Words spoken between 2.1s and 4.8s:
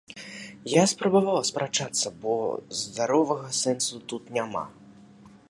бо здаровага сэнсу тут няма.